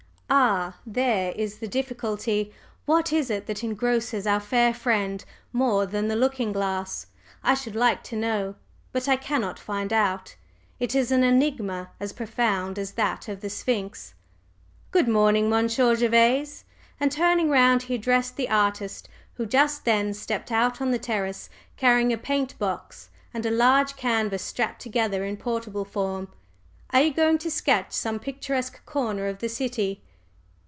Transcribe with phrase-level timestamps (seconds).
[0.33, 0.77] "Ah!
[0.85, 2.53] there is the difficulty!
[2.85, 7.07] What is it that engrosses our fair friend more than the looking glass?
[7.43, 8.55] I should like to know
[8.93, 10.37] but I cannot find out.
[10.79, 14.13] It is an enigma as profound as that of the Sphinx.
[14.91, 16.63] Good morning, Monsieur Gervase!"
[16.97, 21.49] and, turning round, he addressed the artist, who just then stepped out on the terrace
[21.75, 26.29] carrying a paint box and a large canvas strapped together in portable form.
[26.91, 30.01] "Are you going to sketch some picturesque corner of the city?"